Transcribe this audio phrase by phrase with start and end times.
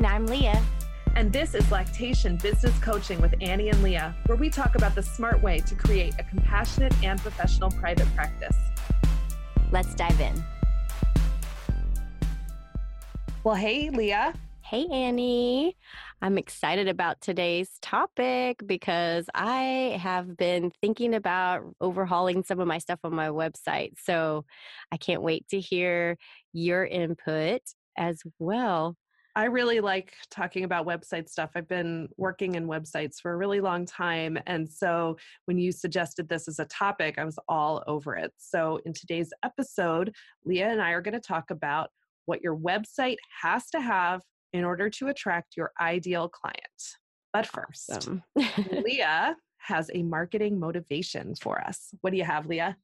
[0.00, 0.62] And I'm Leah.
[1.14, 5.02] And this is Lactation Business Coaching with Annie and Leah, where we talk about the
[5.02, 8.56] smart way to create a compassionate and professional private practice.
[9.70, 10.42] Let's dive in.
[13.44, 14.32] Well, hey, Leah.
[14.62, 15.76] Hey, Annie.
[16.22, 22.78] I'm excited about today's topic because I have been thinking about overhauling some of my
[22.78, 23.98] stuff on my website.
[24.02, 24.46] So
[24.90, 26.16] I can't wait to hear
[26.54, 27.60] your input
[27.98, 28.96] as well.
[29.36, 31.50] I really like talking about website stuff.
[31.54, 34.38] I've been working in websites for a really long time.
[34.46, 38.32] And so when you suggested this as a topic, I was all over it.
[38.38, 40.14] So in today's episode,
[40.44, 41.90] Leah and I are going to talk about
[42.26, 46.58] what your website has to have in order to attract your ideal client.
[47.32, 48.22] But first, awesome.
[48.72, 51.90] Leah has a marketing motivation for us.
[52.00, 52.76] What do you have, Leah?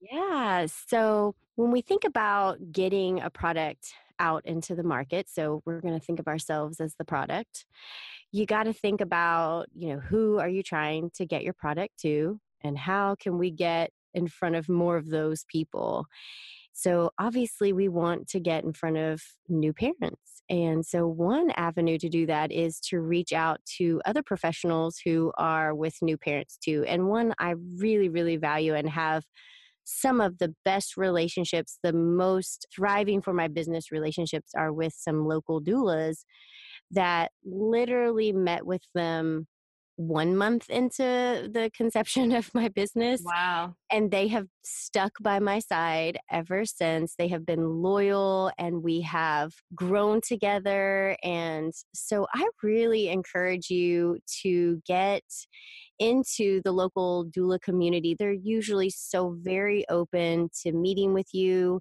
[0.00, 0.66] Yeah.
[0.88, 5.98] So when we think about getting a product out into the market so we're going
[5.98, 7.64] to think of ourselves as the product.
[8.30, 11.98] You got to think about you know who are you trying to get your product
[12.00, 16.06] to and how can we get in front of more of those people?
[16.72, 21.98] So obviously we want to get in front of new parents and so one avenue
[21.98, 26.58] to do that is to reach out to other professionals who are with new parents
[26.62, 29.24] too and one i really really value and have
[29.84, 35.26] some of the best relationships, the most thriving for my business relationships are with some
[35.26, 36.24] local doulas
[36.90, 39.46] that literally met with them
[39.96, 43.22] one month into the conception of my business.
[43.24, 43.74] Wow.
[43.90, 47.14] And they have stuck by my side ever since.
[47.16, 51.16] They have been loyal and we have grown together.
[51.22, 55.22] And so I really encourage you to get
[56.02, 61.80] into the local doula community, they're usually so very open to meeting with you.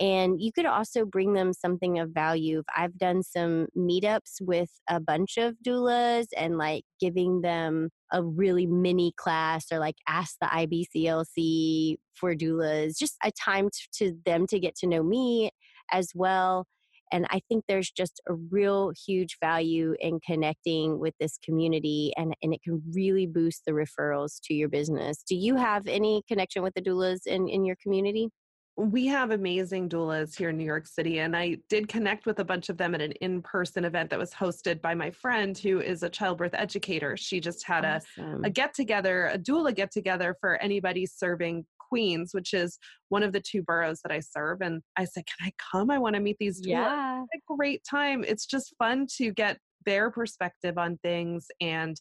[0.00, 2.64] And you could also bring them something of value.
[2.76, 8.66] I've done some meetups with a bunch of doulas and like giving them a really
[8.66, 14.58] mini class or like ask the IBCLC for doulas, just a time to them to
[14.58, 15.50] get to know me
[15.92, 16.66] as well
[17.12, 22.34] and I think there's just a real huge value in connecting with this community and,
[22.42, 25.22] and it can really boost the referrals to your business.
[25.28, 28.30] Do you have any connection with the doulas in, in your community?
[28.76, 32.44] we have amazing doulas here in New York City, and I did connect with a
[32.44, 35.80] bunch of them at an in person event that was hosted by my friend who
[35.80, 37.16] is a childbirth educator.
[37.16, 38.44] She just had awesome.
[38.44, 42.78] a, a get together, a doula get together for anybody serving Queens, which is
[43.08, 44.62] one of the two boroughs that I serve.
[44.62, 45.90] And I said, Can I come?
[45.90, 46.70] I want to meet these two.
[46.70, 47.22] Yeah.
[47.22, 48.24] a great time.
[48.26, 52.00] It's just fun to get their perspective on things and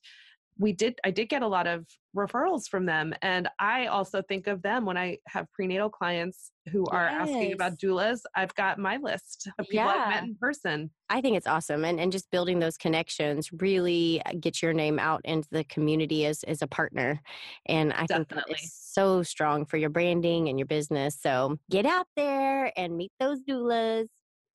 [0.59, 1.85] we did i did get a lot of
[2.15, 6.85] referrals from them and i also think of them when i have prenatal clients who
[6.87, 7.21] are yes.
[7.21, 9.87] asking about doulas i've got my list of people yeah.
[9.87, 14.21] i've met in person i think it's awesome and, and just building those connections really
[14.25, 17.19] uh, get your name out into the community as, as a partner
[17.67, 18.35] and i Definitely.
[18.35, 22.71] think that is so strong for your branding and your business so get out there
[22.77, 24.07] and meet those doulas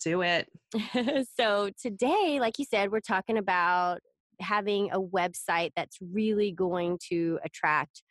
[0.05, 0.49] do it.
[1.39, 4.01] so, today, like you said, we're talking about
[4.41, 8.03] having a website that's really going to attract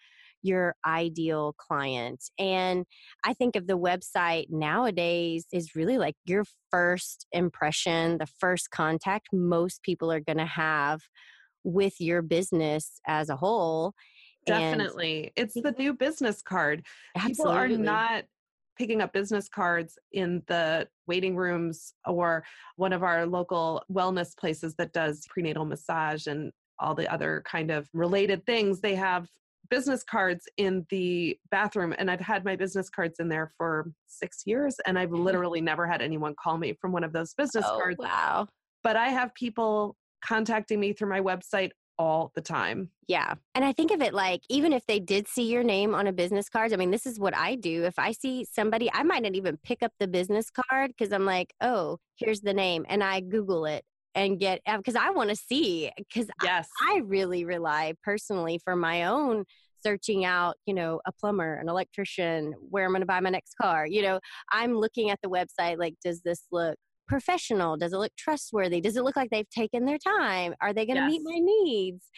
[0.44, 2.22] your ideal client.
[2.38, 2.86] And
[3.26, 9.28] I think of the website nowadays is really like your first impression, the first contact
[9.32, 11.00] most people are going to have
[11.64, 13.94] with your business as a whole.
[14.46, 15.32] Definitely.
[15.38, 16.84] And it's the new business card.
[17.16, 17.34] Absolutely.
[17.34, 18.26] People are not
[18.78, 22.44] picking up business cards in the waiting rooms or
[22.76, 27.72] one of our local wellness places that does prenatal massage and all the other kind
[27.72, 28.82] of related things.
[28.82, 29.28] They have
[29.70, 34.44] business cards in the bathroom and I've had my business cards in there for 6
[34.46, 35.24] years and I've mm-hmm.
[35.24, 37.98] literally never had anyone call me from one of those business oh, cards.
[38.00, 38.48] Wow.
[38.84, 42.90] But I have people contacting me through my website all the time.
[43.08, 43.36] Yeah.
[43.56, 46.14] And I think of it like even if they did see your name on a
[46.14, 47.84] business card, I mean, this is what I do.
[47.84, 51.26] If I see somebody, I might not even pick up the business card because I'm
[51.26, 52.86] like, oh, here's the name.
[52.90, 53.84] And I Google it
[54.16, 56.70] and get, because uh, I want to see, because yes.
[56.82, 59.46] I, I really rely personally for my own
[59.84, 63.56] searching out, you know, a plumber, an electrician, where I'm going to buy my next
[63.62, 63.86] car.
[63.86, 64.20] You know,
[64.52, 66.76] I'm looking at the website like, does this look
[67.08, 67.78] professional?
[67.78, 68.82] Does it look trustworthy?
[68.82, 70.54] Does it look like they've taken their time?
[70.62, 71.12] Are they going to yes.
[71.12, 72.10] meet my needs?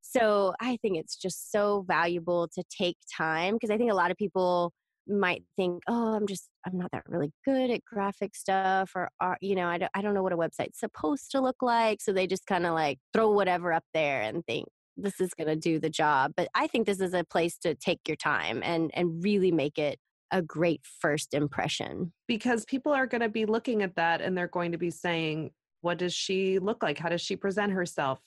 [0.00, 4.10] So I think it's just so valuable to take time because I think a lot
[4.10, 4.72] of people
[5.08, 9.36] might think, oh, I'm just, I'm not that really good at graphic stuff or, or
[9.40, 12.00] you know, I don't, I don't know what a website's supposed to look like.
[12.00, 14.66] So they just kind of like throw whatever up there and think,
[14.96, 17.74] this is going to do the job but i think this is a place to
[17.74, 19.98] take your time and and really make it
[20.32, 22.12] a great first impression.
[22.26, 25.52] Because people are going to be looking at that and they're going to be saying,
[25.82, 26.98] what does she look like?
[26.98, 28.18] How does she present herself?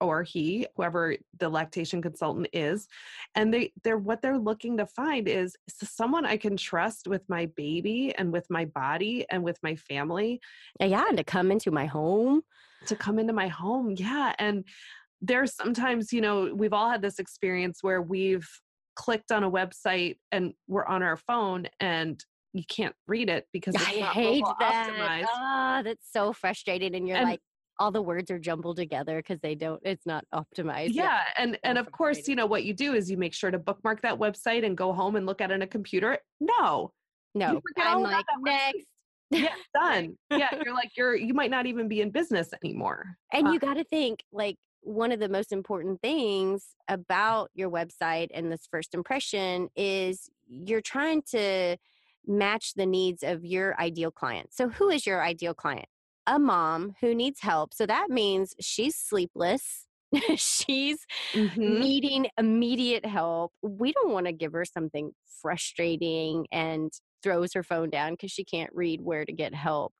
[0.00, 2.88] Or he, whoever the lactation consultant is,
[3.36, 7.22] and they they're what they're looking to find is, is someone I can trust with
[7.28, 10.40] my baby and with my body and with my family.
[10.80, 12.42] Yeah, and to come into my home.
[12.86, 14.34] To come into my home, yeah.
[14.40, 14.64] And
[15.20, 18.48] there's sometimes, you know, we've all had this experience where we've
[18.94, 22.22] clicked on a website and we're on our phone and
[22.52, 24.90] you can't read it because it's I not hate that.
[24.90, 25.26] optimized.
[25.34, 26.94] Oh, that's so frustrating.
[26.94, 27.40] And you're and, like,
[27.78, 31.78] all the words are jumbled together because they don't it's not optimized yeah and and
[31.78, 34.64] of course you know what you do is you make sure to bookmark that website
[34.64, 36.92] and go home and look at it on a computer no
[37.34, 38.86] no i'm like next
[39.30, 43.48] yeah done yeah you're like you're you might not even be in business anymore and
[43.48, 48.28] uh, you got to think like one of the most important things about your website
[48.34, 51.76] and this first impression is you're trying to
[52.26, 54.52] match the needs of your ideal client.
[54.52, 55.86] So, who is your ideal client?
[56.26, 57.74] A mom who needs help.
[57.74, 59.86] So, that means she's sleepless.
[60.36, 60.98] she's
[61.32, 61.80] mm-hmm.
[61.80, 63.52] needing immediate help.
[63.62, 66.92] We don't want to give her something frustrating and
[67.22, 69.94] throws her phone down because she can't read where to get help.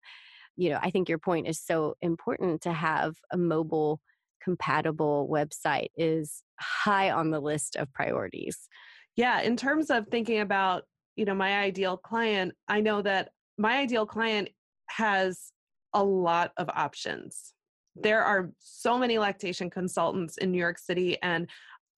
[0.56, 4.00] You know, I think your point is so important to have a mobile
[4.42, 8.68] compatible website is high on the list of priorities.
[9.16, 10.84] Yeah, in terms of thinking about,
[11.16, 14.48] you know, my ideal client, I know that my ideal client
[14.88, 15.52] has
[15.92, 17.52] a lot of options.
[17.94, 21.46] There are so many lactation consultants in New York City and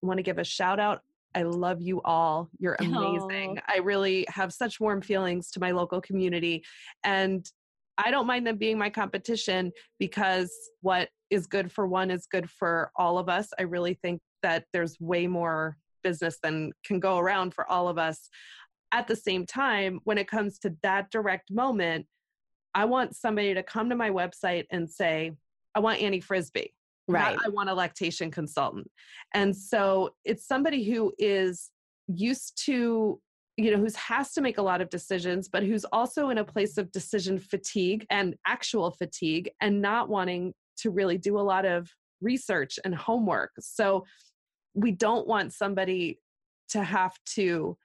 [0.02, 1.02] I want to give a shout out
[1.34, 2.48] I love you all.
[2.58, 2.84] You're oh.
[2.84, 3.58] amazing.
[3.66, 6.64] I really have such warm feelings to my local community.
[7.02, 7.48] And
[7.98, 12.50] I don't mind them being my competition because what is good for one is good
[12.50, 13.50] for all of us.
[13.58, 17.98] I really think that there's way more business than can go around for all of
[17.98, 18.28] us.
[18.92, 22.06] At the same time, when it comes to that direct moment,
[22.74, 25.32] I want somebody to come to my website and say,
[25.74, 26.74] I want Annie Frisbie.
[27.06, 27.36] Right.
[27.44, 28.90] I want a lactation consultant.
[29.34, 31.70] And so it's somebody who is
[32.06, 33.20] used to
[33.56, 36.44] you know who's has to make a lot of decisions but who's also in a
[36.44, 41.64] place of decision fatigue and actual fatigue and not wanting to really do a lot
[41.64, 41.88] of
[42.20, 43.52] research and homework.
[43.60, 44.04] So
[44.74, 46.18] we don't want somebody
[46.70, 47.76] to have to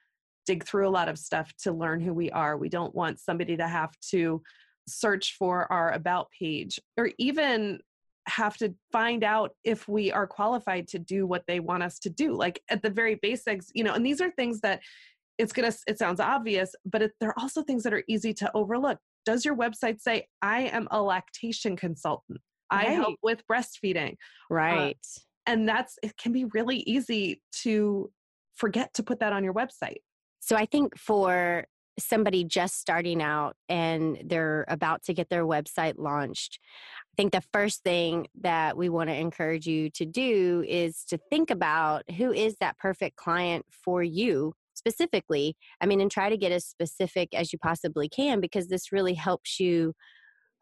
[0.46, 2.56] dig through a lot of stuff to learn who we are.
[2.56, 4.42] We don't want somebody to have to
[4.88, 7.78] search for our about page or even
[8.26, 12.10] have to find out if we are qualified to do what they want us to
[12.10, 12.34] do.
[12.34, 14.80] Like at the very basics you know and these are things that
[15.40, 18.50] it's gonna it sounds obvious but it, there are also things that are easy to
[18.54, 18.98] overlook.
[19.24, 22.40] Does your website say i am a lactation consultant.
[22.72, 22.88] Right.
[22.88, 24.96] i help with breastfeeding uh, right.
[24.96, 28.10] uh, and that's it can be really easy to
[28.54, 30.02] forget to put that on your website.
[30.40, 31.64] So i think for
[31.98, 36.58] somebody just starting out and they're about to get their website launched
[37.12, 41.18] I think the first thing that we want to encourage you to do is to
[41.28, 45.56] think about who is that perfect client for you specifically.
[45.80, 49.14] I mean, and try to get as specific as you possibly can because this really
[49.14, 49.94] helps you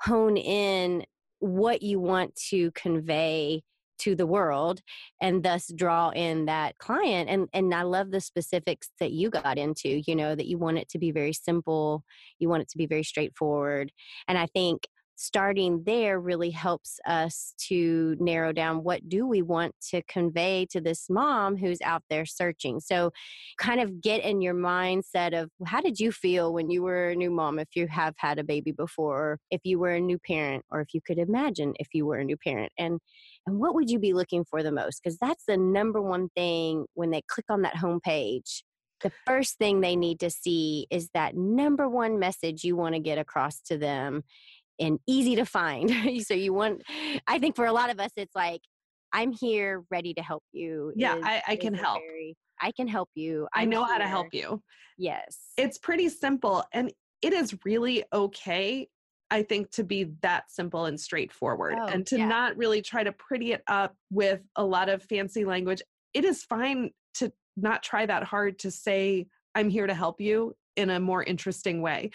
[0.02, 1.04] hone in
[1.38, 3.62] what you want to convey
[4.00, 4.80] to the world
[5.20, 9.58] and thus draw in that client and and I love the specifics that you got
[9.58, 12.04] into you know that you want it to be very simple
[12.38, 13.90] you want it to be very straightforward
[14.28, 14.86] and I think
[15.18, 20.80] starting there really helps us to narrow down what do we want to convey to
[20.80, 22.78] this mom who's out there searching.
[22.78, 23.10] So
[23.58, 27.16] kind of get in your mindset of how did you feel when you were a
[27.16, 30.64] new mom if you have had a baby before if you were a new parent
[30.70, 32.70] or if you could imagine if you were a new parent?
[32.78, 33.00] And
[33.44, 35.02] and what would you be looking for the most?
[35.02, 38.62] Because that's the number one thing when they click on that home page
[39.00, 43.00] the first thing they need to see is that number one message you want to
[43.00, 44.24] get across to them
[44.78, 45.90] and easy to find.
[46.26, 46.82] so you want,
[47.26, 48.60] I think for a lot of us, it's like,
[49.12, 50.92] I'm here ready to help you.
[50.94, 52.00] Yeah, is, I, I can help.
[52.00, 53.48] Very, I can help you.
[53.54, 53.94] I'm i know here.
[53.94, 54.62] how to help you.
[54.98, 55.38] Yes.
[55.56, 56.64] It's pretty simple.
[56.72, 56.92] And
[57.22, 58.88] it is really okay,
[59.30, 62.28] I think, to be that simple and straightforward oh, and to yeah.
[62.28, 65.82] not really try to pretty it up with a lot of fancy language.
[66.14, 70.54] It is fine to not try that hard to say, I'm here to help you
[70.76, 72.10] in a more interesting way.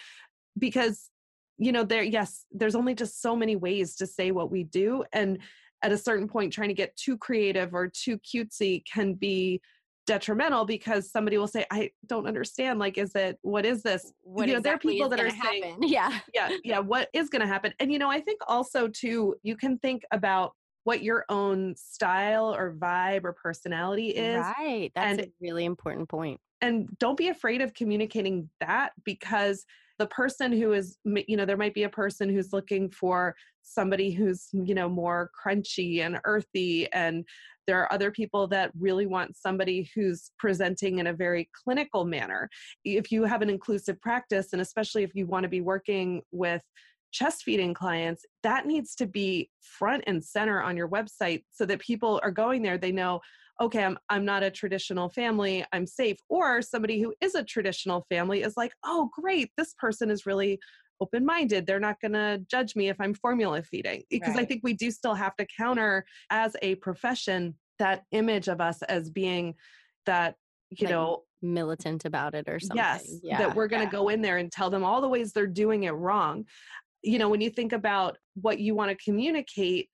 [0.58, 1.10] Because
[1.58, 5.04] you know there yes there's only just so many ways to say what we do
[5.12, 5.38] and
[5.82, 9.60] at a certain point trying to get too creative or too cutesy can be
[10.06, 14.12] detrimental because somebody will say i don't understand like is it what is this?
[14.22, 15.60] What you know there are people that are happen?
[15.62, 16.18] saying yeah.
[16.34, 17.72] Yeah yeah what is going to happen?
[17.80, 20.52] And you know i think also too you can think about
[20.84, 26.08] what your own style or vibe or personality is right that's and, a really important
[26.08, 26.38] point.
[26.60, 29.64] and don't be afraid of communicating that because
[29.98, 34.10] the person who is you know there might be a person who's looking for somebody
[34.10, 37.24] who's you know more crunchy and earthy and
[37.66, 42.50] there are other people that really want somebody who's presenting in a very clinical manner.
[42.84, 46.62] If you have an inclusive practice and especially if you want to be working with
[47.10, 51.78] chest feeding clients that needs to be front and center on your website so that
[51.78, 53.20] people are going there they know
[53.60, 56.18] okay, I'm, I'm not a traditional family, I'm safe.
[56.28, 60.58] Or somebody who is a traditional family is like, oh, great, this person is really
[61.00, 61.66] open minded.
[61.66, 64.02] They're not going to judge me if I'm formula feeding.
[64.10, 64.42] Because right.
[64.42, 68.82] I think we do still have to counter as a profession that image of us
[68.82, 69.54] as being
[70.06, 70.36] that,
[70.70, 72.76] you like know, militant about it or something.
[72.76, 74.00] Yes, yeah, that we're going to yeah.
[74.00, 76.44] go in there and tell them all the ways they're doing it wrong.
[77.02, 79.88] You know, when you think about what you want to communicate,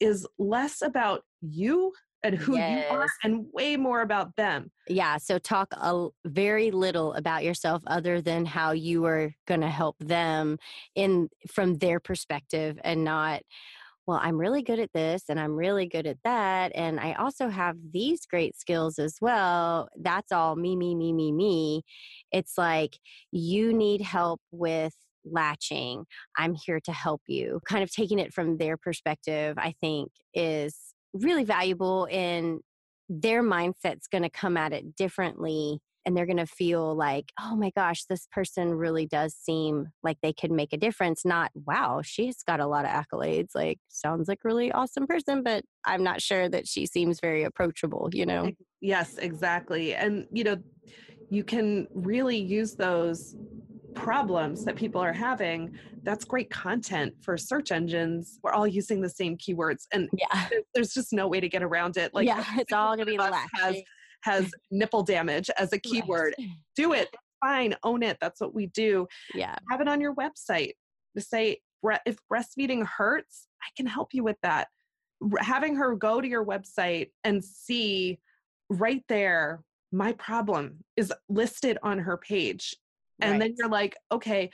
[0.00, 1.92] is less about you
[2.22, 2.86] and who yes.
[2.90, 4.70] you are and way more about them.
[4.88, 5.16] Yeah.
[5.18, 9.96] So talk a very little about yourself other than how you are going to help
[10.00, 10.58] them
[10.94, 13.42] in from their perspective and not
[14.06, 16.72] well, I'm really good at this and I'm really good at that.
[16.74, 19.88] And I also have these great skills as well.
[19.96, 21.82] That's all me, me, me, me, me.
[22.32, 22.98] It's like
[23.30, 26.06] you need help with latching.
[26.36, 27.60] I'm here to help you.
[27.68, 32.60] Kind of taking it from their perspective, I think, is really valuable in
[33.08, 37.56] their mindset's going to come at it differently and they're going to feel like oh
[37.56, 42.00] my gosh this person really does seem like they could make a difference not wow
[42.02, 46.22] she's got a lot of accolades like sounds like really awesome person but i'm not
[46.22, 48.50] sure that she seems very approachable you know?
[48.80, 50.56] Yes exactly and you know
[51.28, 53.36] you can really use those
[53.94, 58.38] problems that people are having, that's great content for search engines.
[58.42, 61.96] We're all using the same keywords, and yeah, there's just no way to get around
[61.96, 62.14] it.
[62.14, 63.76] Like, yeah, it's all gonna be the has
[64.22, 66.34] has nipple damage as a keyword.
[66.38, 66.48] Right.
[66.76, 67.08] Do it,
[67.44, 68.18] fine, own it.
[68.20, 69.06] That's what we do.
[69.34, 70.72] Yeah, have it on your website.
[71.16, 71.58] To say
[72.06, 74.68] if breastfeeding hurts, I can help you with that.
[75.38, 78.18] Having her go to your website and see
[78.70, 79.60] right there
[79.92, 82.76] my problem is listed on her page
[83.22, 83.40] and right.
[83.40, 84.50] then you're like okay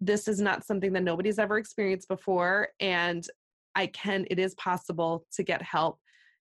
[0.00, 3.26] this is not something that nobody's ever experienced before and
[3.74, 5.98] i can it is possible to get help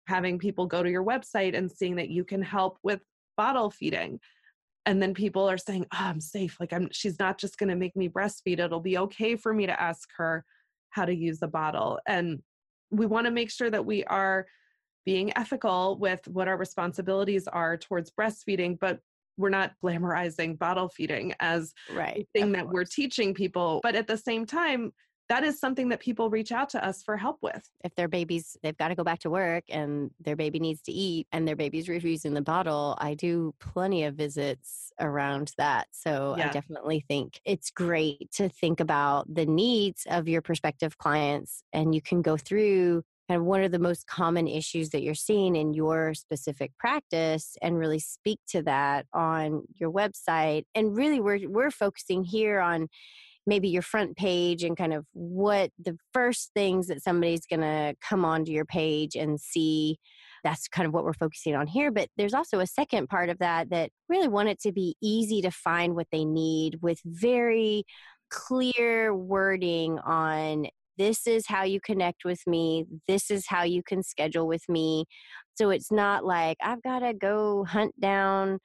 [0.08, 3.02] having people go to your website and seeing that you can help with
[3.36, 4.20] bottle feeding
[4.86, 7.76] and then people are saying oh i'm safe like i'm she's not just going to
[7.76, 10.46] make me breastfeed it'll be okay for me to ask her
[10.90, 12.42] how to use the bottle and
[12.90, 14.48] we want to make sure that we are
[15.06, 19.00] being ethical with what our responsibilities are towards breastfeeding but
[19.38, 22.74] we're not glamorizing bottle feeding as right thing that course.
[22.74, 24.92] we're teaching people but at the same time
[25.30, 27.70] that is something that people reach out to us for help with.
[27.84, 30.92] If their babies, they've got to go back to work and their baby needs to
[30.92, 35.88] eat and their baby's refusing the bottle, I do plenty of visits around that.
[35.92, 36.48] So yeah.
[36.48, 41.94] I definitely think it's great to think about the needs of your prospective clients and
[41.94, 45.56] you can go through kind of what are the most common issues that you're seeing
[45.56, 50.64] in your specific practice and really speak to that on your website?
[50.76, 52.88] And really we're we're focusing here on
[53.46, 57.96] maybe your front page and kind of what the first things that somebody's going to
[58.02, 59.98] come onto your page and see.
[60.44, 63.40] That's kind of what we're focusing on here but there's also a second part of
[63.40, 67.84] that that really want it to be easy to find what they need with very
[68.30, 70.68] clear wording on
[70.98, 75.06] this is how you connect with me this is how you can schedule with me.
[75.56, 78.60] So it's not like i've got to go hunt down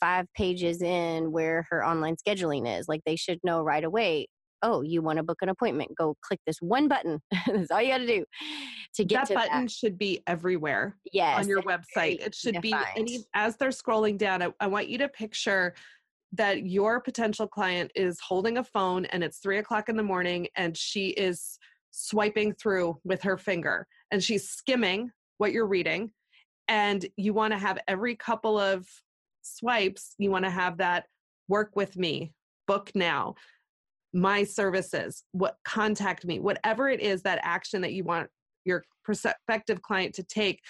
[0.00, 4.26] five pages in where her online scheduling is like they should know right away
[4.62, 7.20] oh you want to book an appointment go click this one button.
[7.46, 8.24] That's all you got to do
[8.94, 9.70] to get that to button that.
[9.70, 12.24] should be everywhere yes on your website.
[12.24, 15.74] it should be any as they're scrolling down I, I want you to picture
[16.32, 20.46] that your potential client is holding a phone and it's three o'clock in the morning
[20.56, 21.58] and she is
[21.90, 26.10] swiping through with her finger and she's skimming what you're reading
[26.68, 28.86] and you want to have every couple of
[29.42, 31.06] swipes you want to have that
[31.48, 32.32] work with me
[32.66, 33.34] book now
[34.12, 38.28] my services what contact me whatever it is that action that you want
[38.64, 40.60] your prospective client to take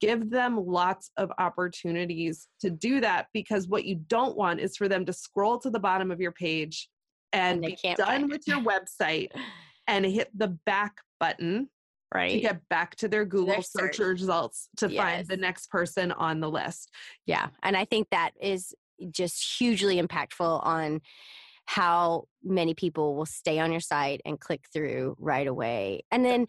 [0.00, 4.88] give them lots of opportunities to do that because what you don't want is for
[4.88, 6.88] them to scroll to the bottom of your page
[7.32, 9.28] and, And they be can't done with your website
[9.86, 11.68] and hit the back button
[12.14, 14.20] right to get back to their Google search search.
[14.20, 16.90] results to find the next person on the list.
[17.26, 17.48] Yeah.
[17.62, 18.74] And I think that is
[19.10, 21.00] just hugely impactful on
[21.66, 26.02] how many people will stay on your site and click through right away.
[26.10, 26.46] And then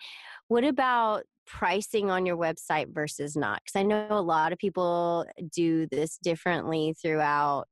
[0.47, 3.61] what about pricing on your website versus not?
[3.63, 7.67] Because I know a lot of people do this differently throughout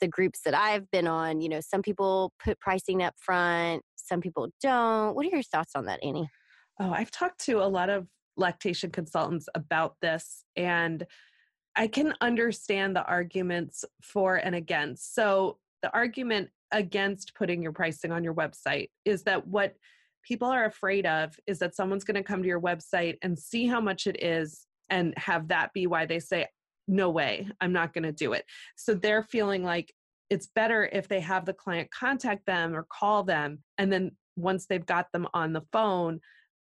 [0.00, 1.40] the groups that I've been on.
[1.40, 5.14] You know, some people put pricing up front, some people don't.
[5.14, 6.28] What are your thoughts on that, Annie?
[6.80, 11.06] Oh, I've talked to a lot of lactation consultants about this, and
[11.74, 15.14] I can understand the arguments for and against.
[15.14, 19.76] So, the argument against putting your pricing on your website is that what
[20.26, 23.66] people are afraid of is that someone's going to come to your website and see
[23.66, 26.46] how much it is and have that be why they say,
[26.88, 28.44] No way, I'm not going to do it.
[28.76, 29.92] So, they're feeling like
[30.30, 34.66] it's better if they have the client contact them or call them, and then once
[34.66, 36.20] they've got them on the phone,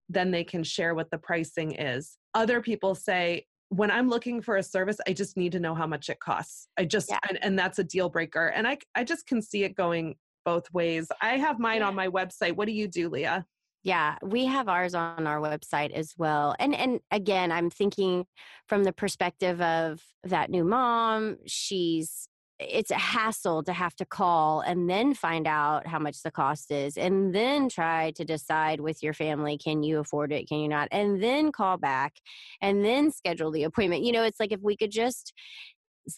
[0.10, 2.18] then they can share what the pricing is.
[2.34, 5.88] Other people say, when I'm looking for a service, I just need to know how
[5.88, 6.68] much it costs.
[6.78, 7.20] I just, Yeah.
[7.28, 8.48] and, and that's a deal breaker.
[8.48, 11.08] And I, I just can see it going both ways.
[11.22, 12.56] I have mine on my website.
[12.56, 13.46] What do you do, Leah?
[13.84, 16.56] Yeah, we have ours on our website as well.
[16.58, 18.26] And and again, I'm thinking
[18.68, 22.30] from the perspective of that new mom, she's
[22.60, 26.72] it's a hassle to have to call and then find out how much the cost
[26.72, 30.68] is and then try to decide with your family can you afford it can you
[30.68, 32.14] not and then call back
[32.62, 35.34] and then schedule the appointment you know it's like if we could just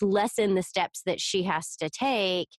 [0.01, 2.49] lessen the steps that she has to take.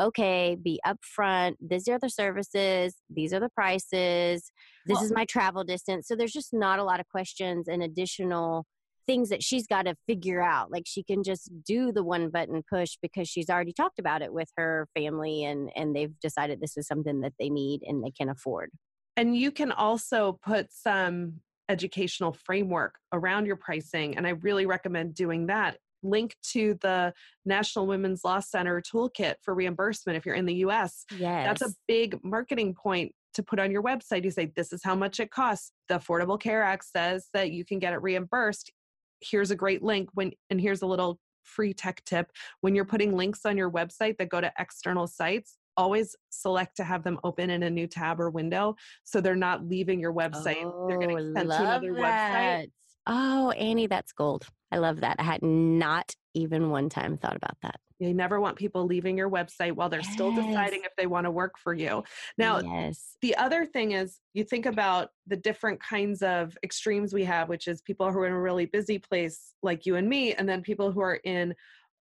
[0.00, 1.54] Okay be upfront.
[1.60, 2.96] These are the services.
[3.08, 4.50] These are the prices.
[4.86, 6.08] This Well- is my travel distance.
[6.08, 8.66] So there's just not a lot of questions and additional
[9.06, 10.70] things that she's got to figure out.
[10.70, 14.32] Like she can just do the one button push because she's already talked about it
[14.32, 18.10] with her family and and they've decided this is something that they need and they
[18.12, 18.70] can afford.
[19.16, 24.16] And you can also put some educational framework around your pricing.
[24.16, 25.78] And I really recommend doing that.
[26.02, 27.12] Link to the
[27.44, 31.04] National Women's Law Center toolkit for reimbursement if you're in the US.
[31.16, 34.24] yes That's a big marketing point to put on your website.
[34.24, 35.72] You say, This is how much it costs.
[35.88, 38.72] The Affordable Care Act says that you can get it reimbursed.
[39.20, 42.30] Here's a great link when, and here's a little free tech tip.
[42.60, 46.84] When you're putting links on your website that go to external sites, always select to
[46.84, 50.88] have them open in a new tab or window so they're not leaving your website.
[50.88, 52.02] they're getting Oh, sent to another love website.
[52.02, 52.66] that.
[53.06, 54.46] Oh, Annie, that's gold.
[54.72, 55.16] I love that.
[55.18, 57.80] I had not even one time thought about that.
[58.00, 61.30] You never want people leaving your website while they're still deciding if they want to
[61.30, 62.02] work for you.
[62.38, 63.16] Now, yes.
[63.20, 67.68] the other thing is you think about the different kinds of extremes we have which
[67.68, 70.62] is people who are in a really busy place like you and me and then
[70.62, 71.54] people who are in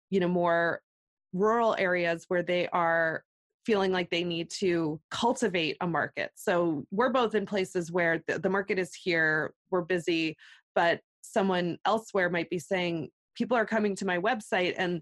[0.10, 0.82] you know more
[1.34, 3.24] rural areas where they are
[3.66, 8.38] feeling like they need to cultivate a market so we're both in places where the,
[8.38, 10.38] the market is here we're busy
[10.76, 11.00] but
[11.32, 15.02] someone elsewhere might be saying people are coming to my website and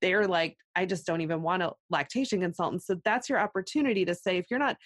[0.00, 2.82] they're like i just don't even want a lactation consultant.
[2.82, 4.76] So that's your opportunity to say if you're not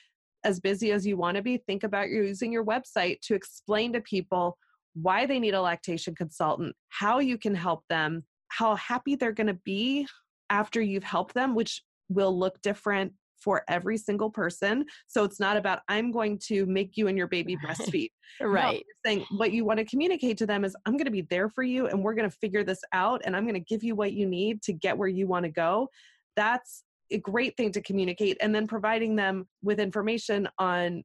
[0.45, 4.01] as busy as you want to be, think about using your website to explain to
[4.01, 4.57] people
[4.95, 9.47] why they need a lactation consultant, how you can help them, how happy they're going
[9.47, 10.07] to be
[10.51, 13.13] after you've helped them, which will look different
[13.43, 14.85] for every single person.
[15.07, 18.11] So it's not about, I'm going to make you and your baby breastfeed.
[18.41, 18.75] Right.
[18.87, 21.49] you're saying what you want to communicate to them is, I'm going to be there
[21.49, 23.95] for you and we're going to figure this out and I'm going to give you
[23.95, 25.89] what you need to get where you want to go.
[26.37, 31.03] That's a great thing to communicate and then providing them with information on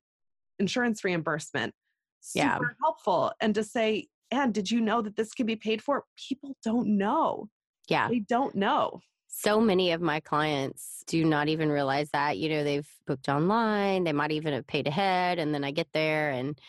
[0.60, 1.74] insurance reimbursement
[2.22, 2.60] super Yeah.
[2.82, 6.56] helpful and to say and did you know that this can be paid for people
[6.64, 7.48] don't know
[7.90, 8.08] Yeah.
[8.08, 9.02] they don't know
[9.40, 12.40] So many of my clients do not even realize that.
[12.40, 15.38] You know, they've booked online, they might even have paid ahead.
[15.38, 16.60] And then I get there and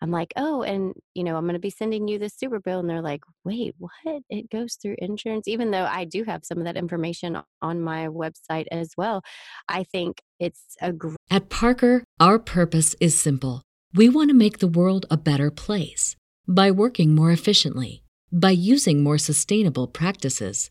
[0.00, 2.78] I'm like, oh, and, you know, I'm going to be sending you this super bill.
[2.78, 4.22] And they're like, wait, what?
[4.30, 8.06] It goes through insurance, even though I do have some of that information on my
[8.06, 9.22] website as well.
[9.68, 13.62] I think it's a great At Parker, our purpose is simple.
[13.94, 19.02] We want to make the world a better place by working more efficiently, by using
[19.02, 20.70] more sustainable practices,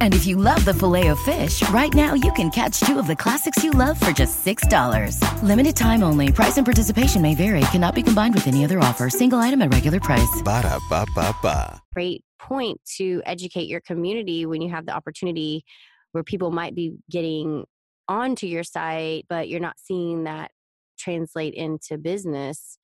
[0.00, 3.06] And if you love the filet of fish, right now you can catch two of
[3.06, 5.42] the classics you love for just $6.
[5.42, 6.30] Limited time only.
[6.30, 7.60] Price and participation may vary.
[7.72, 9.08] Cannot be combined with any other offer.
[9.08, 10.42] Single item at regular price.
[10.44, 11.80] Ba-da-ba-ba-ba.
[11.94, 15.64] great point to educate your community when you have the opportunity
[16.12, 17.64] where people might be getting
[18.08, 20.50] onto your site, but you're not seeing that
[20.98, 22.78] translate into business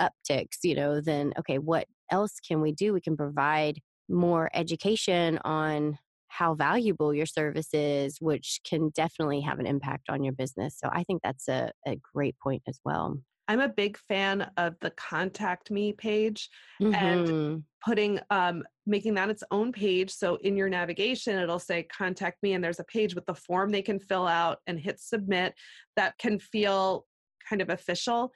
[0.00, 2.92] upticks, you know, then okay, what else can we do?
[2.92, 9.58] We can provide more education on how valuable your service is, which can definitely have
[9.58, 10.78] an impact on your business.
[10.78, 13.18] So I think that's a, a great point as well.
[13.48, 16.48] i'm a big fan of the contact me page
[16.92, 17.64] and Mhm.
[17.84, 22.52] putting um making that its own page so in your navigation it'll say contact me
[22.52, 25.54] and there's a page with the form they can fill out and hit submit
[25.96, 27.06] that can feel
[27.48, 28.32] kind of official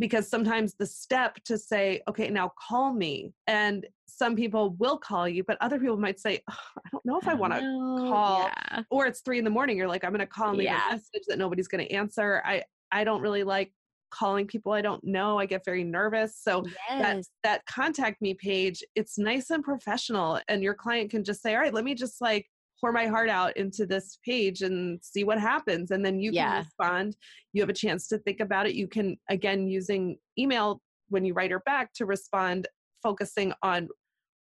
[0.00, 5.28] because sometimes the step to say okay now call me and some people will call
[5.28, 8.42] you but other people might say "Ugh, i don't know if i want to call
[8.42, 8.82] yeah.
[8.90, 10.88] or it's three in the morning you're like i'm going to call and leave Yeah.
[10.88, 13.72] a message that nobody's going to answer i i don't really like
[14.10, 18.82] calling people i don't know i get very nervous so that that contact me page
[18.96, 22.20] it's nice and professional and your client can just say all right let me just
[22.20, 22.46] like
[22.80, 25.90] pour my heart out into this page and see what happens.
[25.90, 26.50] And then you Yeah.
[26.50, 27.16] can respond.
[27.52, 28.74] You have a chance to think about it.
[28.74, 32.68] You can again using email when you write her back to respond
[33.02, 33.88] focusing on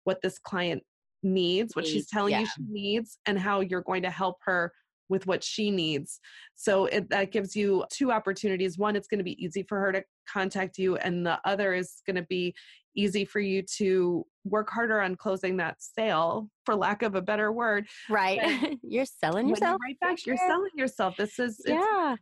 [0.05, 0.83] what this client
[1.23, 4.73] needs what she's telling you she needs and how you're going to help her
[5.09, 6.21] with what she needs.
[6.55, 8.79] So it, that gives you two opportunities.
[8.79, 12.03] One it's going to be easy for her to contact you and the other is
[12.07, 12.55] going to be
[12.99, 17.53] easy for you to work harder on closing that sale for lack of a better
[17.53, 18.77] word Right.
[18.83, 19.79] you're selling yourself.
[19.81, 22.17] for back you're selling yourself this is it's Yeah.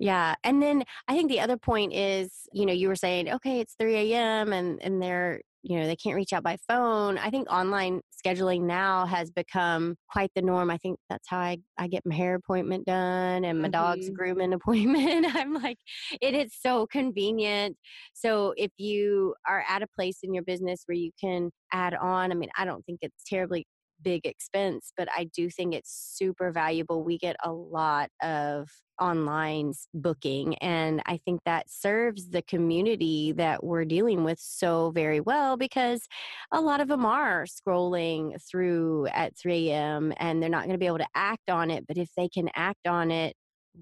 [0.00, 0.36] Yeah.
[0.44, 3.74] And then I think the other point is, you know, you were saying, okay, it's
[3.80, 4.52] 3 a.m.
[4.52, 7.18] and, and they're, you know, they can't reach out by phone.
[7.18, 10.70] I think online scheduling now has become quite the norm.
[10.70, 14.14] I think that's how I, I get my hair appointment done and my dog's Mhm.
[14.14, 15.34] grooming appointment.
[15.34, 15.78] I'm like,
[16.20, 17.76] it is so convenient.
[18.14, 22.30] So if you are at a place in your business where you can add on,
[22.32, 23.66] I mean, I don't think it's terribly
[24.00, 27.02] big expense, but I do think it's super valuable.
[27.02, 28.68] We get a lot of
[29.00, 35.20] online booking, and I think that serves the community that we're dealing with so very
[35.20, 36.06] well because
[36.52, 40.12] a lot of them are scrolling through at 3 a.m.
[40.18, 41.86] and they're not going to be able to act on it.
[41.86, 43.34] But if they can act on it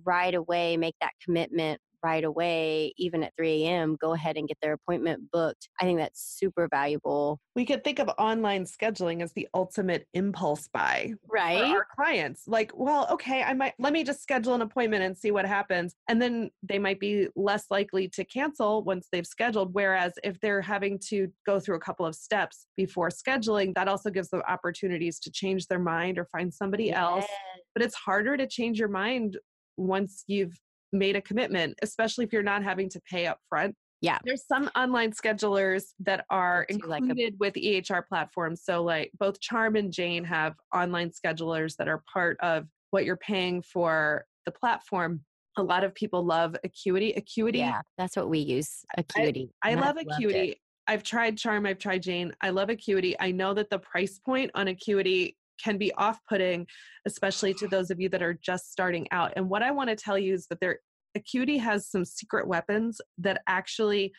[0.05, 4.59] right away, make that commitment right away, even at 3 a.m., go ahead and get
[4.62, 5.69] their appointment booked.
[5.81, 7.40] I think that's super valuable.
[7.57, 11.59] We could think of online scheduling as the ultimate impulse buy right.
[11.59, 12.45] for our clients.
[12.47, 15.97] Like, well, okay, I might let me just schedule an appointment and see what happens.
[16.09, 19.75] And then they might be less likely to cancel once they've scheduled.
[19.75, 24.11] Whereas if they're having to go through a couple of steps before scheduling, that also
[24.11, 26.99] gives them opportunities to change their mind or find somebody yes.
[26.99, 27.27] else.
[27.75, 29.38] But it's harder to change your mind
[29.77, 30.59] once you've
[30.99, 33.75] made a commitment, especially if you're not having to pay up front.
[34.01, 34.19] Yeah.
[34.25, 38.63] There's some online schedulers that are included like a- with EHR platforms.
[38.63, 43.17] So, like both Charm and Jane have online schedulers that are part of what you're
[43.17, 45.23] paying for the platform.
[45.57, 47.13] A lot of people love Acuity.
[47.15, 47.59] Acuity.
[47.59, 48.85] Yeah, that's what we use.
[48.99, 49.51] Acuity.
[49.63, 50.61] I, I love Acuity.
[50.87, 52.33] I've tried Charm, I've tried Jane.
[52.41, 53.17] I love Acuity.
[53.19, 56.67] I know that the price point on Acuity can be off putting,
[57.07, 59.33] especially to those of you that are just starting out.
[59.37, 60.81] And what I want to tell you is that their
[61.17, 64.13] Acuity has some secret weapons that actually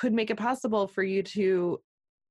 [0.00, 1.80] could make it possible for you to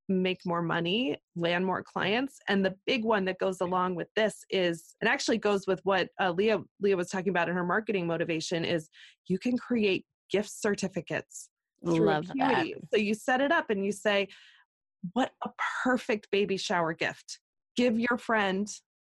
[0.10, 2.38] make more money, land more clients.
[2.50, 6.10] And the big one that goes along with this is, and actually goes with what
[6.20, 8.89] uh, Leah Leah was talking about in her marketing motivation, is
[9.28, 11.50] you can create gift certificates.
[11.82, 12.74] Love Acuity.
[12.74, 12.82] that.
[12.94, 14.28] So you set it up and you say,
[15.13, 15.50] "What a
[15.84, 17.39] perfect baby shower gift!
[17.76, 18.68] give your friend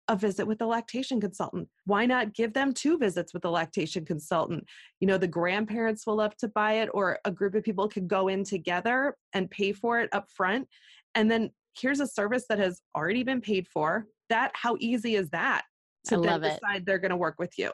[0.08, 1.68] a visit with a lactation consultant.
[1.86, 4.66] Why not give them two visits with a lactation consultant?
[5.00, 8.08] You know, the grandparents will love to buy it, or a group of people could
[8.08, 10.68] go in together and pay for it up front.
[11.16, 14.06] And then here's a service that has already been paid for.
[14.30, 15.64] That how easy is that
[16.08, 16.86] to then decide it.
[16.86, 17.72] they're going to work with you?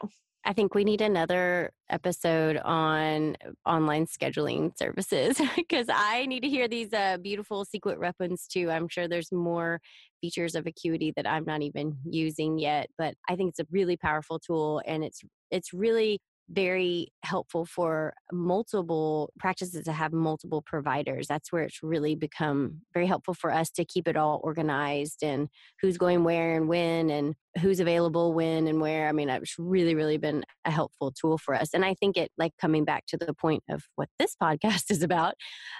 [0.48, 6.66] I think we need another episode on online scheduling services because I need to hear
[6.66, 8.70] these uh, beautiful secret weapons too.
[8.70, 9.78] I'm sure there's more
[10.22, 13.98] features of Acuity that I'm not even using yet, but I think it's a really
[13.98, 16.18] powerful tool and it's it's really
[16.50, 21.26] very helpful for multiple practices to have multiple providers.
[21.26, 25.48] That's where it's really become very helpful for us to keep it all organized and
[25.82, 29.08] who's going where and when and who's available when and where.
[29.08, 31.70] I mean, it's really, really been a helpful tool for us.
[31.74, 35.02] And I think it, like coming back to the point of what this podcast is
[35.02, 35.34] about,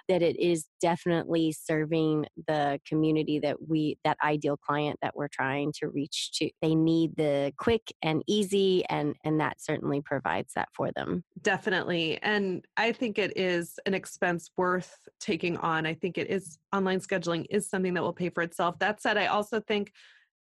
[0.08, 5.72] that it is definitely serving the community that we, that ideal client that we're trying
[5.78, 6.50] to reach to.
[6.62, 11.24] They need the quick and easy, and, and that certainly provides that for them.
[11.42, 12.18] Definitely.
[12.22, 15.86] And I think it is an expense worth taking on.
[15.86, 18.78] I think it is online scheduling is something that will pay for itself.
[18.78, 19.92] That said, I also think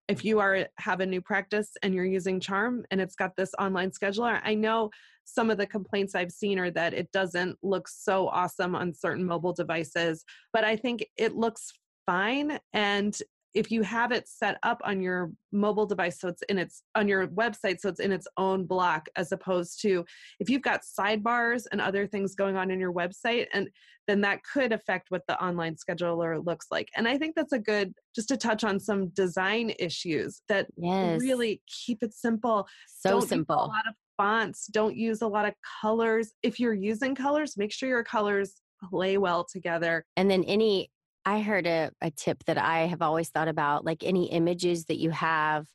[0.09, 3.53] if you are have a new practice and you're using charm and it's got this
[3.59, 4.91] online scheduler i know
[5.25, 9.25] some of the complaints i've seen are that it doesn't look so awesome on certain
[9.25, 11.73] mobile devices but i think it looks
[12.07, 13.19] fine and
[13.57, 17.09] if you have it set up on your mobile device so it's in its on
[17.09, 20.05] your website so it's in its own block as opposed to
[20.39, 23.69] if you've got sidebars and other things going on in your website and
[24.07, 26.89] then that could affect what the online scheduler looks like.
[26.97, 31.21] And i think that's a good just to touch on some design issues that yes.
[31.21, 32.67] really keep it simple.
[32.87, 34.67] So Don't simple a lot of fonts.
[34.69, 36.33] Don't use a lot of colors.
[36.43, 40.05] If you're using colors make sure your colors play well together.
[40.17, 40.91] And then any
[41.27, 44.99] I heard a, a tip that I have always thought about like any images that
[44.99, 45.67] you have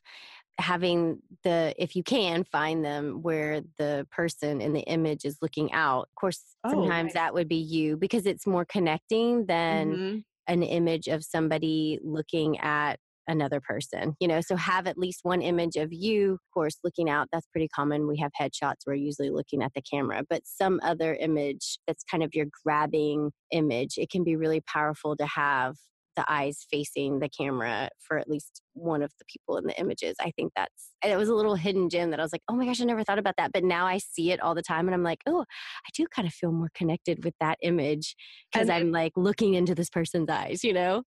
[0.58, 5.72] having the if you can find them where the person in the image is looking
[5.72, 7.14] out of course oh, sometimes nice.
[7.14, 10.18] that would be you because it's more connecting than mm-hmm.
[10.48, 15.42] an image of somebody looking at another person you know so have at least one
[15.42, 19.30] image of you of course looking out that's pretty common we have headshots we're usually
[19.30, 24.10] looking at the camera but some other image that's kind of your grabbing image it
[24.10, 25.76] can be really powerful to have
[26.16, 30.16] the eyes facing the camera for at least one of the people in the images.
[30.20, 32.66] I think that's it was a little hidden gem that I was like, oh my
[32.66, 33.52] gosh, I never thought about that.
[33.52, 36.28] But now I see it all the time and I'm like, oh, I do kind
[36.28, 38.14] of feel more connected with that image
[38.52, 41.02] because I'm like looking into this person's eyes, you know?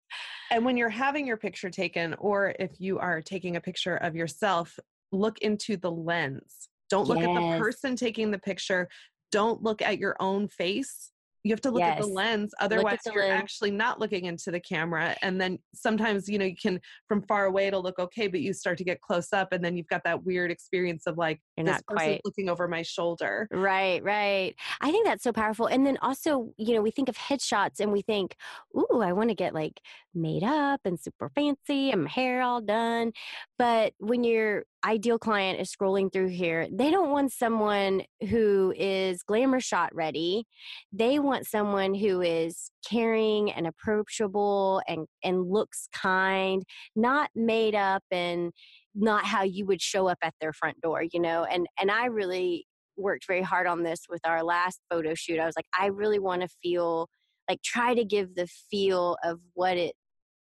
[0.52, 4.16] And when you're having your picture taken, or if you are taking a picture of
[4.16, 4.78] yourself,
[5.12, 6.70] look into the lens.
[6.90, 7.28] Don't look yes.
[7.28, 8.88] at the person taking the picture.
[9.32, 11.12] Don't look at your own face
[11.46, 11.98] you have to look yes.
[11.98, 13.40] at the lens otherwise the you're lens.
[13.40, 17.46] actually not looking into the camera and then sometimes you know you can from far
[17.46, 20.04] away it'll look okay but you start to get close up and then you've got
[20.04, 24.56] that weird experience of like you're this not quite looking over my shoulder right right
[24.82, 27.92] i think that's so powerful and then also you know we think of headshots and
[27.92, 28.36] we think
[28.76, 29.80] ooh i want to get like
[30.16, 33.12] made up and super fancy and my hair all done
[33.60, 39.24] but when you're ideal client is scrolling through here, they don't want someone who is
[39.24, 40.46] glamour shot ready.
[40.94, 46.64] They want someone who is caring and approachable and, and looks kind,
[46.96, 48.52] not made up and
[48.94, 51.44] not how you would show up at their front door, you know?
[51.44, 52.66] And and I really
[52.98, 55.40] worked very hard on this with our last photo shoot.
[55.40, 57.10] I was like, I really want to feel
[57.50, 59.96] like try to give the feel of what it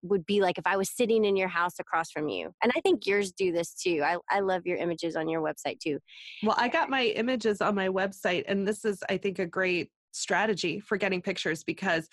[0.02, 2.52] would be like if I was sitting in your house across from you.
[2.62, 4.02] And I think yours do this too.
[4.04, 5.98] I, I love your images on your website too.
[6.42, 9.90] Well, I got my images on my website, and this is, I think, a great
[10.12, 12.08] strategy for getting pictures because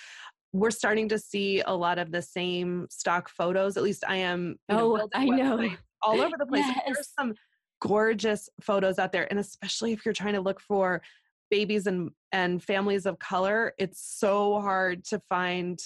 [0.54, 3.78] we're starting to see a lot of the same stock photos.
[3.78, 4.56] At least I am.
[4.70, 5.70] know, oh, I know.
[6.02, 6.66] All over the place.
[6.66, 6.82] Yes.
[6.86, 7.34] There's some
[7.82, 11.02] gorgeous photos out there, and especially if you're trying to look for
[11.52, 15.80] babies and and families of color, it's so hard to find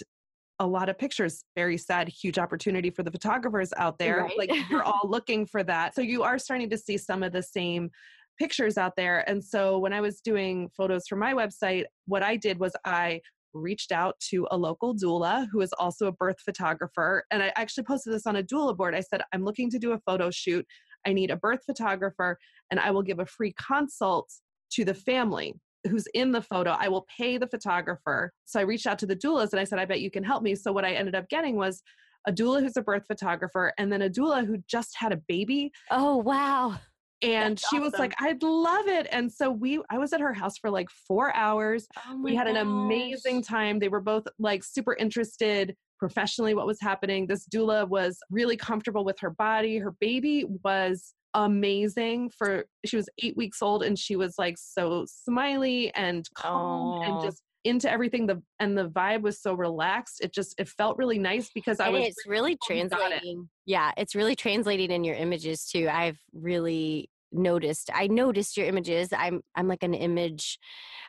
[0.59, 1.43] a lot of pictures.
[1.55, 4.23] Very sad, huge opportunity for the photographers out there.
[4.23, 4.37] Right.
[4.37, 5.95] Like you're all looking for that.
[5.95, 7.89] So you are starting to see some of the same
[8.37, 9.27] pictures out there.
[9.29, 13.21] And so when I was doing photos for my website, what I did was I
[13.53, 17.25] reached out to a local doula who is also a birth photographer.
[17.31, 18.95] And I actually posted this on a doula board.
[18.95, 20.65] I said, I'm looking to do a photo shoot.
[21.05, 22.37] I need a birth photographer,
[22.71, 24.29] and I will give a free consult
[24.71, 25.55] to the family
[25.87, 26.71] who's in the photo.
[26.71, 28.31] I will pay the photographer.
[28.45, 30.43] So I reached out to the doulas and I said, I bet you can help
[30.43, 30.55] me.
[30.55, 31.81] So what I ended up getting was
[32.27, 35.71] a doula who's a birth photographer and then a doula who just had a baby.
[35.89, 36.79] Oh, wow.
[37.21, 37.83] And That's she awesome.
[37.83, 39.07] was like, I'd love it.
[39.11, 41.87] And so we, I was at her house for like four hours.
[42.07, 42.55] Oh we had gosh.
[42.55, 43.79] an amazing time.
[43.79, 47.27] They were both like super interested professionally what was happening.
[47.27, 49.77] This doula was really comfortable with her body.
[49.77, 55.05] Her baby was amazing for she was eight weeks old and she was like so
[55.07, 58.25] smiley and calm and just into everything.
[58.25, 60.21] The and the vibe was so relaxed.
[60.21, 63.47] It just it felt really nice because i and was it's really translating it.
[63.65, 65.87] yeah it's really translating in your images too.
[65.91, 69.09] I've really noticed i noticed your images.
[69.15, 70.57] I'm i'm like an image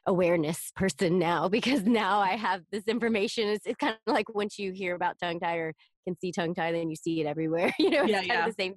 [0.06, 3.48] awareness person now because now i have this information.
[3.48, 5.72] It's, it's kind of like once you hear about tongue tie or
[6.06, 8.46] can see tongue tie then you see it everywhere you know yeah, yeah.
[8.46, 8.74] the same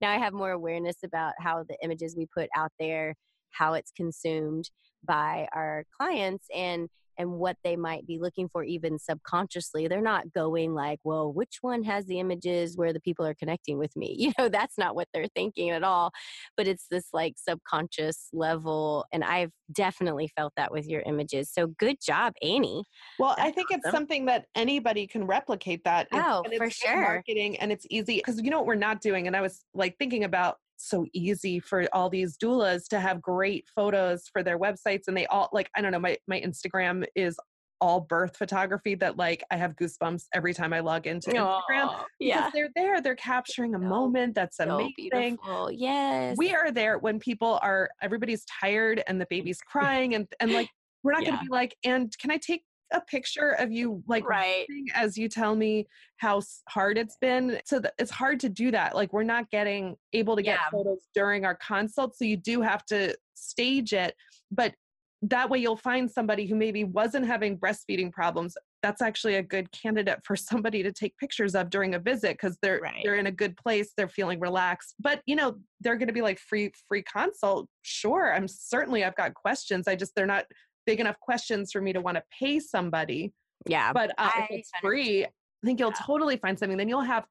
[0.00, 3.14] now I have more awareness about how the images we put out there,
[3.50, 4.70] how it's consumed
[5.04, 9.88] by our clients and and what they might be looking for even subconsciously.
[9.88, 13.78] They're not going like well which one has the images where the people are connecting
[13.78, 14.16] with me?
[14.30, 16.12] You know that's not what they're thinking at all.
[16.56, 21.50] But it's this like subconscious level and i've definitely felt that with your images.
[21.52, 22.84] So good job annie.
[23.18, 23.80] Well that's i think awesome.
[23.84, 26.08] it's something that anybody can replicate that.
[26.12, 27.00] Oh for sure.
[27.00, 29.96] marketing and it's easy because you know what we're not doing and i was like
[29.98, 35.08] thinking about so easy for all these doulas to have great photos for their websites
[35.08, 37.36] and they all like i don't know my my instagram is
[37.80, 41.64] all birth photography that like I have goosebumps every time I log into Instagram.
[41.70, 42.50] Aww, yeah.
[42.52, 44.92] they're there, they're capturing a so, moment that's so amazing.
[45.36, 45.70] Beautiful.
[45.72, 46.36] Yes.
[46.36, 50.68] We are there when people are everybody's tired and the baby's crying and and like
[51.02, 51.30] we're not yeah.
[51.30, 55.28] gonna be like, and can I take a picture of you like right as you
[55.28, 59.22] tell me how hard it's been so th- it's hard to do that like we're
[59.22, 60.70] not getting able to get yeah.
[60.70, 64.14] photos during our consult so you do have to stage it
[64.50, 64.74] but
[65.22, 69.70] that way you'll find somebody who maybe wasn't having breastfeeding problems that's actually a good
[69.72, 73.02] candidate for somebody to take pictures of during a visit because they're right.
[73.04, 76.22] they're in a good place they're feeling relaxed but you know they're going to be
[76.22, 80.44] like free free consult sure i'm certainly i've got questions i just they're not
[80.86, 83.32] big enough questions for me to want to pay somebody.
[83.66, 83.92] Yeah.
[83.92, 86.06] But uh, if it's free, I think you'll yeah.
[86.06, 86.78] totally find something.
[86.78, 87.26] Then you'll have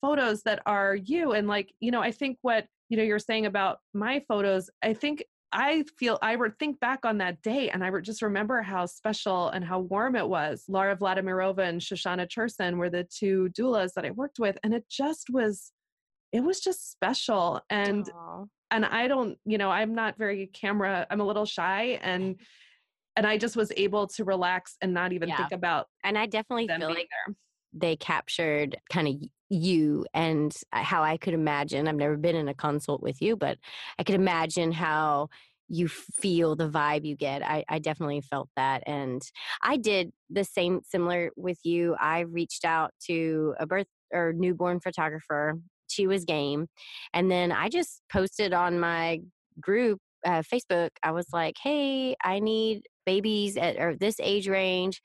[0.00, 1.32] photos that are you.
[1.32, 4.94] And like, you know, I think what, you know, you're saying about my photos, I
[4.94, 8.62] think I feel I would think back on that day and I would just remember
[8.62, 10.64] how special and how warm it was.
[10.66, 14.56] Laura Vladimirova and Shoshana Cherson were the two doulas that I worked with.
[14.62, 15.72] And it just was,
[16.32, 17.60] it was just special.
[17.68, 18.48] And Aww.
[18.70, 22.36] and I don't, you know, I'm not very camera, I'm a little shy and
[23.16, 25.36] and I just was able to relax and not even yeah.
[25.36, 25.86] think about.
[26.04, 27.34] And I definitely feel like there.
[27.72, 29.14] they captured kind of
[29.50, 31.86] you and uh, how I could imagine.
[31.86, 33.58] I've never been in a consult with you, but
[33.98, 35.28] I could imagine how
[35.68, 37.42] you feel the vibe you get.
[37.42, 38.82] I, I definitely felt that.
[38.86, 39.22] And
[39.62, 41.96] I did the same, similar with you.
[41.98, 45.58] I reached out to a birth or newborn photographer.
[45.88, 46.68] She was game.
[47.14, 49.20] And then I just posted on my
[49.60, 55.00] group uh, Facebook, I was like, hey, I need babies at or this age range.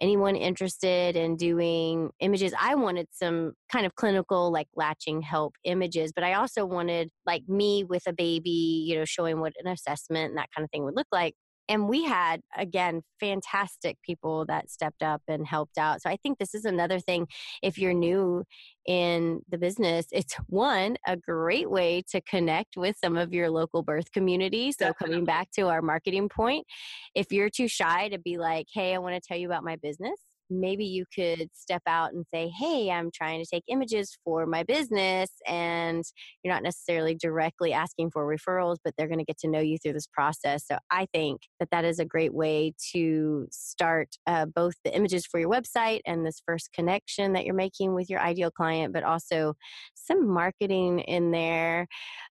[0.00, 2.54] Anyone interested in doing images?
[2.58, 7.42] I wanted some kind of clinical like latching help images but i also wanted like
[7.48, 10.84] me with a baby you know showing what an assessment and that kind of thing
[10.84, 11.34] would look like
[11.68, 16.38] and we had again fantastic people that stepped up and helped out so i think
[16.38, 17.26] this is another thing
[17.62, 18.44] if you're new
[18.86, 23.82] in the business it's one a great way to connect with some of your local
[23.82, 25.06] birth community so Definitely.
[25.06, 26.66] coming back to our marketing point
[27.14, 29.76] if you're too shy to be like hey i want to tell you about my
[29.76, 30.18] business
[30.50, 34.62] maybe you could step out and say, Hey, I'm trying to take images for my
[34.62, 35.30] business.
[35.46, 36.04] And
[36.42, 39.78] you're not necessarily directly asking for referrals, but they're going to get to know you
[39.78, 40.66] through this process.
[40.66, 45.26] So I think that that is a great way to start uh, both the images
[45.26, 49.04] for your website and this first connection that you're making with your ideal client, but
[49.04, 49.54] also
[49.94, 51.86] some marketing in there.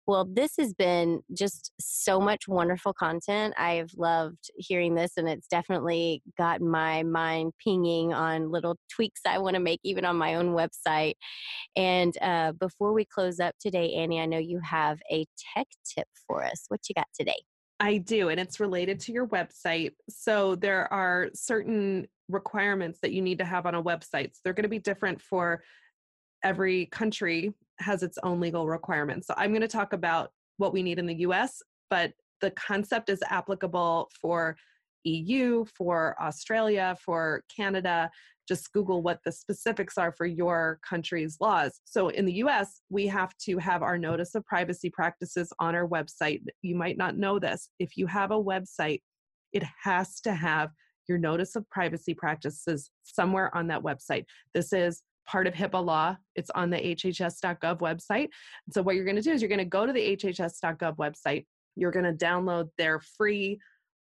[0.07, 3.55] Well, this has been just so much wonderful content.
[3.59, 9.39] I've loved hearing this, and it's definitely got my mind pinging on little tweaks I
[9.39, 11.15] want to make, even on my own website.
[11.77, 16.09] And uh, before we close up today, Annie, I know you have a tech tip
[16.27, 16.65] for us.
[16.69, 17.39] What you got today?
[17.79, 19.93] I do, and it's related to your website.
[20.09, 24.35] So there are certain requirements that you need to have on a website.
[24.35, 25.63] So they're going to be different for
[26.43, 29.27] every country has its own legal requirements.
[29.27, 33.11] So I'm going to talk about what we need in the US, but the concept
[33.11, 34.57] is applicable for
[35.07, 38.11] EU, for Australia, for Canada.
[38.49, 41.81] Just Google what the specifics are for your country's laws.
[41.85, 45.87] So in the US, we have to have our notice of privacy practices on our
[45.87, 46.43] website.
[46.63, 47.71] You might not know this.
[47.79, 49.01] If you have a website,
[49.53, 50.71] it has to have
[51.09, 54.25] your notice of privacy practices somewhere on that website.
[54.55, 56.17] This is part of HIPAA law.
[56.35, 58.29] It's on the hhs.gov website.
[58.71, 61.47] So, what you're going to do is you're going to go to the hhs.gov website.
[61.75, 63.59] You're going to download their free,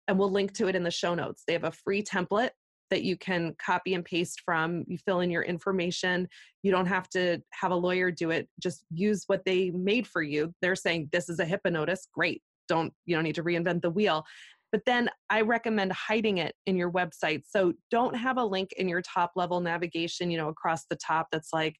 [0.09, 1.43] and we'll link to it in the show notes.
[1.47, 2.51] They have a free template
[2.91, 4.85] that you can copy and paste from.
[4.87, 6.29] You fill in your information.
[6.63, 8.49] You don't have to have a lawyer do it.
[8.61, 10.53] Just use what they made for you.
[10.63, 12.07] They're saying this is a HIPAA notice.
[12.13, 12.43] Great.
[12.69, 14.25] Don't you don't need to reinvent the wheel.
[14.73, 17.43] But then I recommend hiding it in your website.
[17.49, 21.29] So don't have a link in your top level navigation, you know, across the top
[21.33, 21.77] that's like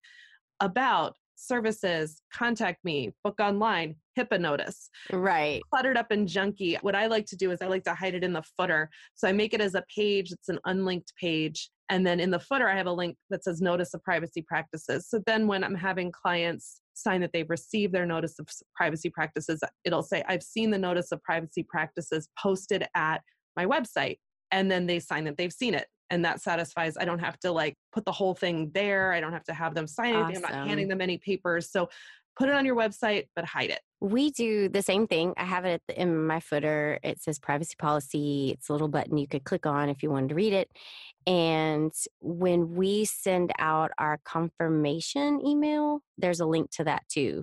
[0.61, 4.91] about services, contact me, book online, HIPAA notice.
[5.13, 5.63] Right.
[5.71, 6.79] Cluttered up and junky.
[6.83, 8.91] What I like to do is I like to hide it in the footer.
[9.15, 11.71] So I make it as a page, it's an unlinked page.
[11.89, 15.09] And then in the footer, I have a link that says notice of privacy practices.
[15.09, 19.61] So then when I'm having clients sign that they've received their notice of privacy practices,
[19.85, 23.21] it'll say, I've seen the notice of privacy practices posted at
[23.55, 24.19] my website.
[24.51, 25.87] And then they sign that they've seen it.
[26.11, 29.13] And that satisfies, I don't have to like put the whole thing there.
[29.13, 30.37] I don't have to have them sign anything.
[30.37, 30.45] Awesome.
[30.47, 31.71] I'm not handing them any papers.
[31.71, 31.89] So
[32.37, 33.81] put it on your website, but hide it.
[34.01, 35.33] We do the same thing.
[35.37, 36.99] I have it the, in my footer.
[37.03, 38.51] It says privacy policy.
[38.51, 40.71] It's a little button you could click on if you wanted to read it.
[41.27, 47.43] And when we send out our confirmation email, there's a link to that too.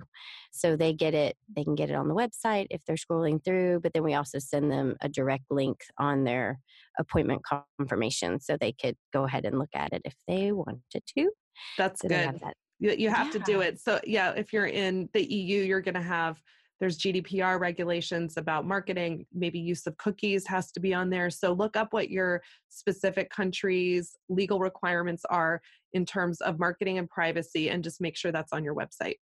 [0.52, 3.80] So they get it, they can get it on the website if they're scrolling through,
[3.80, 6.60] but then we also send them a direct link on their
[6.98, 7.42] appointment
[7.78, 11.30] confirmation so they could go ahead and look at it if they wanted to.
[11.76, 12.40] That's so good.
[12.40, 13.32] That you, you have yeah.
[13.32, 13.80] to do it.
[13.80, 16.40] So yeah, if you're in the EU, you're going to have
[16.80, 21.30] there's GDPR regulations about marketing, maybe use of cookies has to be on there.
[21.30, 25.62] So look up what your specific country's legal requirements are
[25.92, 29.16] in terms of marketing and privacy and just make sure that's on your website.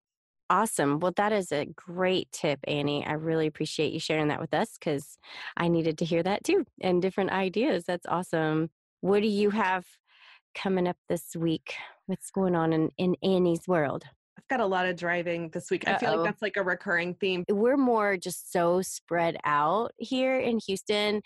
[0.51, 0.99] Awesome.
[0.99, 3.07] Well, that is a great tip, Annie.
[3.07, 5.19] I really appreciate you sharing that with us because
[5.57, 7.85] I needed to hear that too and different ideas.
[7.87, 8.71] That's awesome.
[9.03, 9.87] What do you have
[10.55, 11.75] coming up this week?
[12.07, 14.05] What's going on in, in Annie's world?
[14.39, 15.87] I've got a lot of driving this week.
[15.87, 15.95] Uh-oh.
[15.95, 17.45] I feel like that's like a recurring theme.
[17.49, 21.23] We're more just so spread out here in Houston.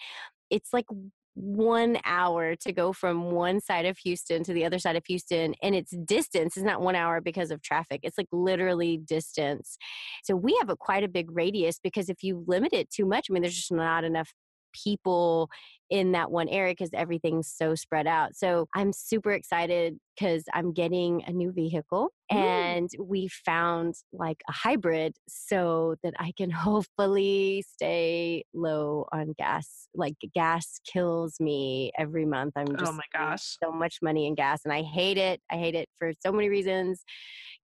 [0.51, 0.87] It's like
[1.35, 5.55] one hour to go from one side of Houston to the other side of Houston.
[5.63, 6.57] And it's distance.
[6.57, 8.01] It's not one hour because of traffic.
[8.03, 9.77] It's like literally distance.
[10.25, 13.27] So we have a quite a big radius because if you limit it too much,
[13.31, 14.33] I mean, there's just not enough
[14.85, 15.51] people
[15.91, 18.35] in that one area because everything's so spread out.
[18.35, 22.37] So I'm super excited because I'm getting a new vehicle mm.
[22.37, 29.89] and we found like a hybrid so that I can hopefully stay low on gas.
[29.95, 32.55] Like gas kills me every month.
[32.57, 35.41] I'm oh just oh my gosh so much money in gas and I hate it.
[35.51, 37.05] I hate it for so many reasons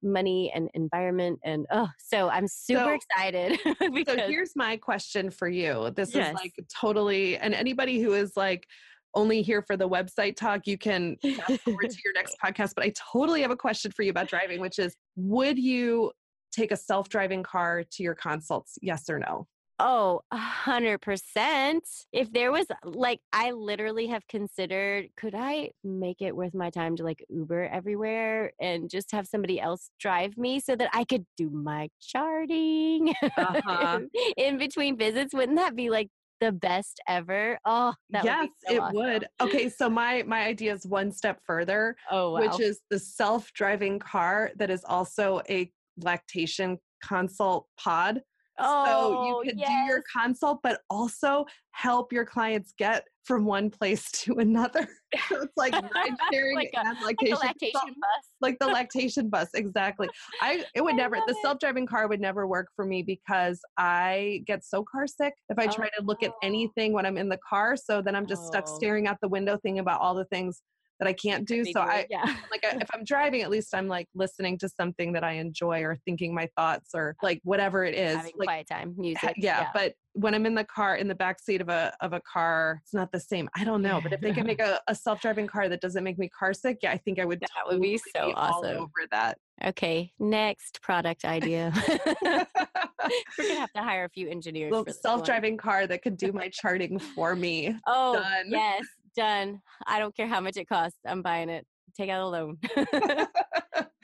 [0.03, 3.59] money and environment and oh so i'm super so, excited
[3.95, 6.29] because, so here's my question for you this yes.
[6.29, 8.67] is like totally and anybody who is like
[9.15, 12.85] only here for the website talk you can fast forward to your next podcast but
[12.85, 16.11] i totally have a question for you about driving which is would you
[16.53, 19.47] take a self-driving car to your consults yes or no
[19.85, 21.83] Oh, a hundred percent.
[22.13, 26.95] If there was like, I literally have considered, could I make it worth my time
[26.97, 31.25] to like Uber everywhere and just have somebody else drive me so that I could
[31.37, 34.01] do my charting uh-huh.
[34.37, 35.35] in between visits?
[35.35, 36.11] Wouldn't that be like
[36.43, 37.59] the best ever.
[37.65, 38.97] Oh, yes, so it awesome.
[38.97, 39.27] would.
[39.41, 41.97] Okay, so my my idea is one step further.
[42.11, 42.41] Oh, wow.
[42.41, 48.23] which is the self driving car that is also a lactation consult pod
[48.59, 49.69] Oh, so you oh, could yes.
[49.69, 54.87] do your consult, but also help your clients get from one place to another.
[55.29, 58.25] so it's like ride sharing Like and like lactation, a lactation consult- bus.
[58.41, 60.09] like the lactation bus exactly
[60.41, 64.43] i it would I never the self-driving car would never work for me because i
[64.47, 66.39] get so car sick if i try to look at Oh.
[66.43, 68.75] anything when i'm in the car so then i'm just stuck Oh.
[68.77, 70.63] staring out the window thinking about all the things
[71.03, 72.37] that i can't do so i yeah.
[72.53, 75.99] like if i'm driving at least i'm like listening to something that i enjoy or
[76.05, 79.35] thinking my thoughts or like whatever it is having like quiet time, eh, music.
[79.37, 82.21] yeah, but when i'm in the car in the back seat of a of a
[82.21, 84.95] car it's not the same i don't know but if they can make a, a
[84.95, 87.81] self-driving car that doesn't make me car sick yeah i think i would That would
[87.81, 88.77] be so all awesome.
[88.77, 91.73] over that Okay, next product idea.
[92.25, 94.71] We're gonna have to hire a few engineers.
[94.71, 97.77] for little self-driving car that could do my charting for me.
[97.87, 98.47] Oh, Done.
[98.49, 98.83] yes,
[99.17, 99.61] done.
[99.87, 100.99] I don't care how much it costs.
[101.07, 101.67] I'm buying it.
[101.97, 102.59] Take out a loan.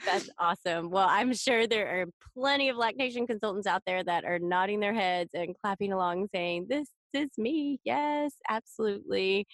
[0.05, 0.89] That's awesome.
[0.89, 2.05] Well, I'm sure there are
[2.37, 6.67] plenty of lactation consultants out there that are nodding their heads and clapping along, saying,
[6.69, 7.79] This is me.
[7.83, 9.47] Yes, absolutely.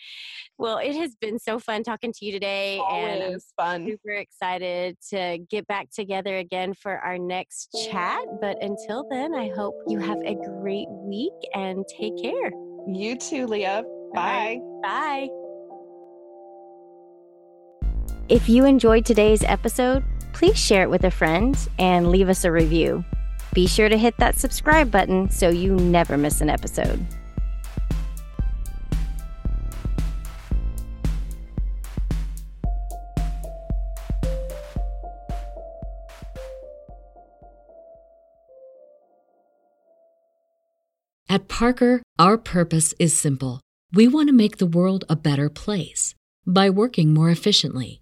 [0.58, 2.76] Well, it has been so fun talking to you today.
[2.90, 3.86] And I'm Always fun.
[3.86, 8.20] super excited to get back together again for our next chat.
[8.42, 12.52] But until then, I hope you have a great week and take care.
[12.88, 13.84] You too, Leah.
[14.14, 14.60] right.
[14.84, 15.28] Bye.
[15.28, 15.45] Bye.
[18.28, 20.04] If you enjoyed today's episode,
[20.34, 23.06] please share it with a friend and leave us a review.
[23.54, 27.06] Be sure to hit that subscribe button so you never miss an episode.
[41.30, 43.62] At Parker, our purpose is simple.
[43.94, 46.16] We want to make the world a better place
[46.48, 48.02] by working more efficiently,